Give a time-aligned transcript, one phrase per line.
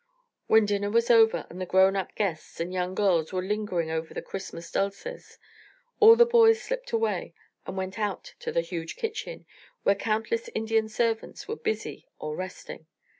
[0.47, 4.15] When dinner was over and the grown up guests and young girls were lingering over
[4.15, 5.37] the Christmas dulces,
[5.99, 7.35] all the boys slipped away
[7.67, 9.45] and went out to the huge kitchen,
[9.83, 12.87] where countless Indian servants were busy or resting.